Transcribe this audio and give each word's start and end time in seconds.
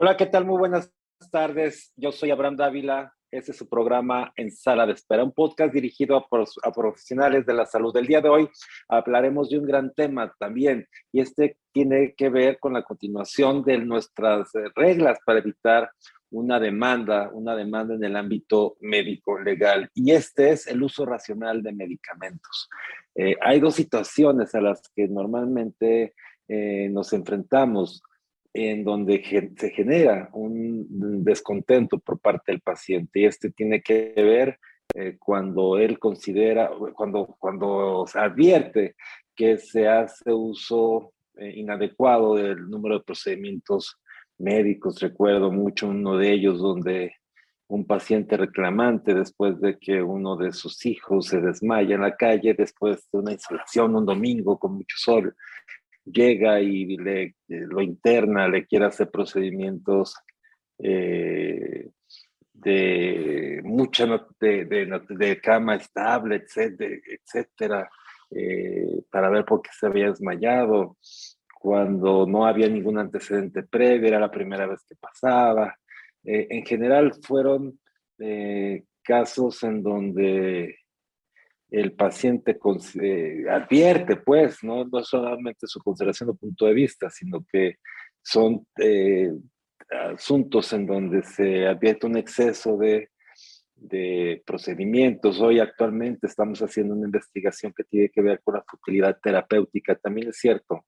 Hola, 0.00 0.16
¿qué 0.16 0.26
tal? 0.26 0.44
Muy 0.44 0.58
buenas 0.58 0.92
tardes. 1.32 1.92
Yo 1.96 2.12
soy 2.12 2.30
Abraham 2.30 2.54
Dávila. 2.54 3.12
Este 3.32 3.50
es 3.50 3.58
su 3.58 3.68
programa 3.68 4.32
En 4.36 4.52
Sala 4.52 4.86
de 4.86 4.92
Espera, 4.92 5.24
un 5.24 5.32
podcast 5.32 5.74
dirigido 5.74 6.16
a, 6.16 6.72
profesionales 6.72 7.44
de 7.44 7.52
la 7.52 7.66
salud. 7.66 7.96
El 7.96 8.06
día 8.06 8.20
de 8.20 8.28
hoy 8.28 8.48
hablaremos 8.88 9.50
de 9.50 9.58
un 9.58 9.66
gran 9.66 9.92
tema 9.92 10.32
también, 10.38 10.86
y 11.10 11.20
este 11.20 11.58
tiene 11.72 12.14
que 12.16 12.28
ver 12.28 12.60
con 12.60 12.74
la 12.74 12.84
continuación 12.84 13.64
de 13.64 13.78
nuestras 13.78 14.52
reglas 14.76 15.18
para 15.26 15.40
evitar 15.40 15.90
una 16.30 16.60
demanda, 16.60 17.30
una 17.32 17.56
demanda 17.56 17.96
en 17.96 18.04
el 18.04 18.14
ámbito 18.14 18.76
médico 18.78 19.40
legal, 19.40 19.90
y 19.94 20.12
este 20.12 20.50
es 20.50 20.68
el 20.68 20.80
uso 20.80 21.06
racional 21.06 21.60
de 21.60 21.72
medicamentos. 21.72 22.70
Eh, 23.16 23.34
hay 23.40 23.58
dos 23.58 23.74
situaciones 23.74 24.54
a 24.54 24.60
las 24.60 24.80
que 24.94 25.08
normalmente 25.08 26.14
eh, 26.46 26.88
nos 26.88 27.12
enfrentamos 27.12 28.00
en 28.66 28.84
donde 28.84 29.22
se 29.56 29.70
genera 29.70 30.28
un 30.32 31.24
descontento 31.24 31.98
por 31.98 32.18
parte 32.18 32.52
del 32.52 32.60
paciente 32.60 33.20
y 33.20 33.24
este 33.26 33.50
tiene 33.50 33.80
que 33.82 34.12
ver 34.16 34.58
eh, 34.94 35.16
cuando 35.18 35.78
él 35.78 35.98
considera, 35.98 36.70
cuando, 36.94 37.36
cuando 37.38 38.04
se 38.06 38.18
advierte 38.18 38.96
que 39.34 39.58
se 39.58 39.86
hace 39.86 40.32
uso 40.32 41.12
eh, 41.36 41.52
inadecuado 41.56 42.36
del 42.36 42.68
número 42.68 42.98
de 42.98 43.04
procedimientos 43.04 43.98
médicos. 44.38 45.00
Recuerdo 45.00 45.52
mucho 45.52 45.88
uno 45.88 46.16
de 46.16 46.32
ellos 46.32 46.58
donde 46.58 47.12
un 47.68 47.86
paciente 47.86 48.36
reclamante 48.36 49.14
después 49.14 49.60
de 49.60 49.78
que 49.78 50.02
uno 50.02 50.36
de 50.36 50.52
sus 50.52 50.86
hijos 50.86 51.26
se 51.26 51.40
desmaya 51.40 51.94
en 51.96 52.00
la 52.00 52.16
calle 52.16 52.54
después 52.54 53.06
de 53.12 53.18
una 53.18 53.32
insolación 53.32 53.94
un 53.94 54.06
domingo 54.06 54.58
con 54.58 54.74
mucho 54.74 54.96
sol 54.96 55.36
llega 56.12 56.60
y 56.60 56.96
le, 56.96 57.22
eh, 57.22 57.34
lo 57.48 57.80
interna, 57.80 58.48
le 58.48 58.66
quiere 58.66 58.86
hacer 58.86 59.10
procedimientos 59.10 60.16
eh, 60.78 61.88
de 62.52 63.60
mucha 63.64 64.06
de, 64.40 64.64
de, 64.64 65.40
cama 65.40 65.76
estable, 65.76 66.36
etcétera, 66.36 66.96
etcétera 67.06 67.90
eh, 68.30 69.02
para 69.10 69.30
ver 69.30 69.44
por 69.44 69.62
qué 69.62 69.70
se 69.72 69.86
había 69.86 70.10
desmayado, 70.10 70.96
cuando 71.60 72.26
no 72.26 72.46
había 72.46 72.68
ningún 72.68 72.98
antecedente 72.98 73.62
previo, 73.62 74.08
era 74.08 74.20
la 74.20 74.30
primera 74.30 74.66
vez 74.66 74.84
que 74.88 74.94
pasaba. 74.96 75.76
en 76.24 76.64
general 76.64 77.12
fueron 77.22 77.80
casos 79.02 79.62
en 79.64 79.82
donde 79.82 80.76
el 81.70 81.92
paciente 81.92 82.58
eh, 83.00 83.44
advierte, 83.50 84.16
pues, 84.16 84.62
¿no? 84.62 84.84
no 84.84 85.02
solamente 85.02 85.66
su 85.66 85.80
consideración 85.80 86.30
o 86.30 86.34
punto 86.34 86.66
de 86.66 86.74
vista, 86.74 87.10
sino 87.10 87.44
que 87.50 87.76
son 88.22 88.66
eh, 88.78 89.30
asuntos 89.90 90.72
en 90.72 90.86
donde 90.86 91.22
se 91.22 91.66
advierte 91.66 92.06
un 92.06 92.16
exceso 92.16 92.76
de, 92.76 93.08
procedimientos. 94.44 95.40
Hoy 95.40 95.60
actualmente 95.60 96.26
estamos 96.26 96.60
haciendo 96.60 96.94
una 96.94 97.06
investigación 97.06 97.72
que 97.76 97.84
tiene 97.84 98.08
que 98.08 98.22
ver 98.22 98.40
con 98.42 98.54
la 98.54 98.64
futilidad 98.66 99.16
terapéutica. 99.22 99.94
También 99.94 100.30
es 100.30 100.36
cierto 100.38 100.84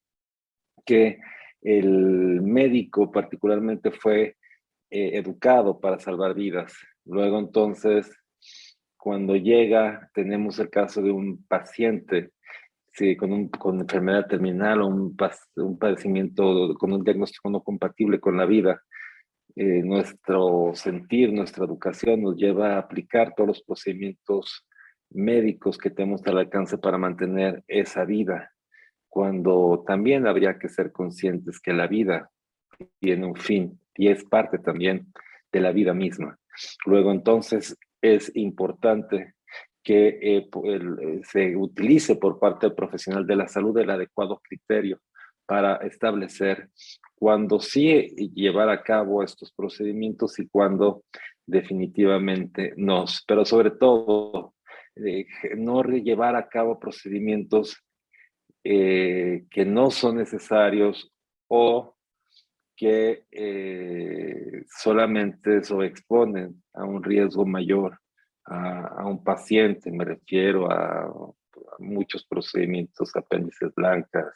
que 0.85 1.19
el 1.63 2.43
médico 2.43 3.13
particularmente 3.13 3.93
fue 3.93 4.37
eh, 4.91 5.11
educado 5.13 5.79
para 5.79 6.01
salvar 6.01 6.35
vidas. 6.35 6.75
Luego 7.05 7.39
entonces 7.39 8.11
cuando 9.01 9.35
llega, 9.35 10.11
tenemos 10.13 10.59
el 10.59 10.69
caso 10.69 11.01
de 11.01 11.11
un 11.11 11.45
paciente 11.47 12.33
con, 13.19 13.33
un, 13.33 13.51
enfermedad 13.81 14.27
terminal 14.27 14.83
o 14.83 14.89
un, 14.89 15.17
un 15.57 15.79
padecimiento 15.79 16.75
con 16.75 16.93
un 16.93 17.03
diagnóstico 17.03 17.49
no 17.49 17.63
compatible 17.63 18.21
con 18.21 18.37
la 18.37 18.45
vida. 18.45 18.83
Eh, 19.57 19.83
nuestro 19.83 20.73
sentir, 20.75 21.33
nuestra 21.33 21.65
educación 21.65 22.23
nos 22.23 22.37
lleva 22.37 22.75
a 22.75 22.79
aplicar 22.79 23.35
todos 23.35 23.49
los 23.49 23.63
procedimientos 23.63 24.67
médicos 25.11 25.79
que 25.79 25.91
tenemos 25.91 26.25
al 26.27 26.39
alcance 26.39 26.79
para 26.79 26.99
mantener 26.99 27.65
esa 27.67 28.05
vida, 28.05 28.53
cuando 29.09 29.83
también 29.87 30.27
habría 30.27 30.59
que 30.59 30.69
ser 30.69 30.93
conscientes 30.93 31.59
que 31.59 31.73
la 31.73 31.89
vida 31.89 32.31
tiene 33.01 33.27
un 33.27 33.35
fin 33.35 33.81
y 33.97 34.09
es 34.09 34.25
parte 34.25 34.59
también 34.59 35.13
de 35.51 35.61
la 35.61 35.73
vida 35.73 35.95
misma. 35.95 36.39
Luego 36.87 37.11
entonces 37.11 37.77
es 38.01 38.35
importante 38.35 39.35
que 39.83 40.19
eh, 40.21 40.49
eh, 40.65 41.21
se 41.25 41.57
utilice 41.57 42.17
por 42.17 42.39
parte 42.39 42.67
del 42.67 42.75
profesional 42.75 43.27
de 43.27 43.37
la 43.37 43.49
salud 43.49 43.77
el 43.79 43.91
adecuado 43.91 44.41
criterio 44.43 45.01
para 45.47 45.77
establecer 45.77 46.69
cuándo 47.15 47.61
sí 47.61 48.15
llevar 48.35 48.69
a 48.69 48.83
cabo 48.83 49.23
estos 49.23 49.53
procedimientos 49.53 50.39
y 50.39 50.49
cuándo 50.49 51.05
definitivamente 51.47 52.73
no. 52.77 53.05
Pero 53.27 53.45
sobre 53.45 53.73
todo, 53.73 54.55
eh, 54.97 55.27
no 55.57 55.83
llevar 55.83 56.37
a 56.37 56.49
cabo 56.49 56.79
procedimientos 56.79 57.77
que 58.63 59.65
no 59.67 59.91
son 59.91 60.19
necesarios 60.19 61.11
o 61.49 61.97
que 62.81 63.25
eh, 63.31 64.65
solamente 64.67 65.63
se 65.63 65.85
exponen 65.85 66.63
a 66.73 66.83
un 66.83 67.05
riesgo 67.05 67.45
mayor 67.45 68.01
a, 68.47 69.07
un 69.07 69.23
paciente, 69.23 69.93
me 69.93 70.03
refiero 70.03 70.73
a, 70.73 71.13
muchos 71.79 72.25
procedimientos, 72.27 73.15
apéndices 73.15 73.75
blancas 73.75 74.33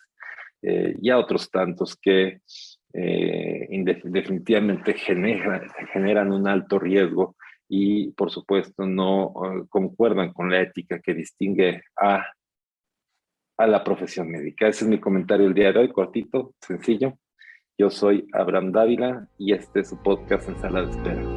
eh, 0.60 0.94
y 1.00 1.08
a 1.08 1.16
otros 1.16 1.50
tantos 1.50 1.96
que 1.96 2.42
eh, 2.92 3.66
definitivamente 4.04 4.92
generan 4.92 6.30
un 6.30 6.46
alto 6.46 6.78
riesgo 6.78 7.36
y 7.66 8.10
por 8.12 8.30
supuesto 8.30 8.84
no 8.84 9.32
concuerdan 9.70 10.34
con 10.34 10.50
la 10.50 10.60
ética 10.60 11.00
que 11.00 11.14
distingue 11.14 11.82
a, 11.98 12.26
a 13.56 13.66
la 13.66 13.82
profesión 13.82 14.30
médica. 14.30 14.68
Ese 14.68 14.84
es 14.84 14.90
mi 14.90 15.00
comentario 15.00 15.46
el 15.46 15.54
día 15.54 15.72
de 15.72 15.78
hoy, 15.78 15.88
cortito, 15.90 16.54
sencillo. 16.60 17.18
Yo 17.76 17.90
soy 17.90 18.28
Abraham 18.32 18.70
Dávila 18.70 19.26
y 19.36 19.52
este 19.52 19.80
es 19.80 19.88
su 19.88 20.00
podcast 20.00 20.48
en 20.48 20.60
sala 20.60 20.82
de 20.82 20.90
espera. 20.92 21.33